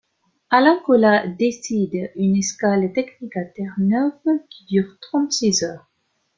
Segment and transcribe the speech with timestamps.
[0.49, 5.91] Alain Colas décide une escale technique à Terre-Neuve, qui dure trente-six heures.